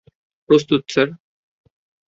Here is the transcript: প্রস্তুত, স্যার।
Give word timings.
প্রস্তুত, 0.49 0.81
স্যার। 0.89 1.07